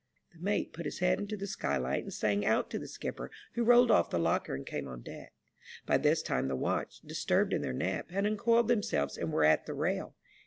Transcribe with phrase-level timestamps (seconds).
[0.33, 3.63] "The mate put his head into the skylight and sang out to the skipper, who
[3.63, 5.31] rolled off the locker and came on deck.
[5.85, 9.67] By this time the watch, disturbed in their nap, had uncoiled themselves, and were at
[9.67, 10.15] the rail.